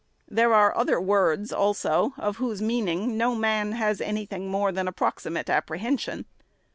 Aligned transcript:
There 0.27 0.51
are 0.55 0.75
other 0.75 0.99
words 0.99 1.53
also, 1.53 2.15
of 2.17 2.37
whose 2.37 2.59
meaning 2.59 3.17
no 3.17 3.35
man 3.35 3.73
has 3.73 4.01
any 4.01 4.25
thing 4.25 4.47
more 4.49 4.71
than 4.71 4.87
a 4.87 4.91
proxi 4.93 5.31
mate 5.31 5.47
apprehension. 5.47 6.25